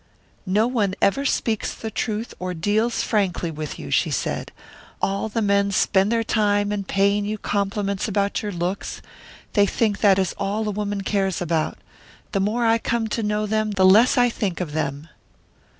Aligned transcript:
'No 0.47 0.65
one 0.65 0.95
ever 0.99 1.25
speaks 1.25 1.75
the 1.75 1.91
truth 1.91 2.33
or 2.39 2.55
deals 2.55 3.03
frankly 3.03 3.51
with 3.51 3.77
you,' 3.77 3.91
she 3.91 4.09
said. 4.09 4.51
'All 4.99 5.29
the 5.29 5.43
men 5.43 5.69
spend 5.69 6.11
their 6.11 6.23
time 6.23 6.71
in 6.71 6.83
paying 6.85 7.23
you 7.23 7.37
compliments 7.37 8.07
about 8.07 8.41
your 8.41 8.51
looks. 8.51 9.03
They 9.53 9.67
think 9.67 9.99
that 9.99 10.17
is 10.17 10.33
all 10.39 10.67
a 10.67 10.71
woman 10.71 11.01
cares 11.01 11.39
about. 11.39 11.77
The 12.31 12.39
more 12.39 12.65
I 12.65 12.79
come 12.79 13.09
to 13.09 13.21
know 13.21 13.45
them, 13.45 13.69
the 13.73 13.85
less 13.85 14.17
I 14.17 14.27
think 14.27 14.59
of 14.59 14.71
them.'" 14.71 15.07